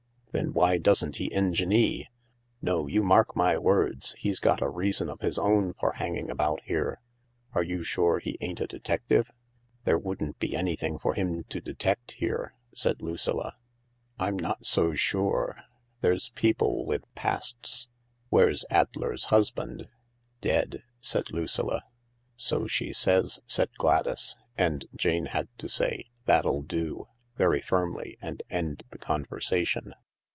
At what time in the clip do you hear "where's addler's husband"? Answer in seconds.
18.29-19.89